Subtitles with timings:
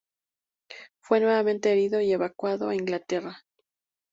[0.99, 3.43] Fue nuevamente herido y evacuado a Inglaterra.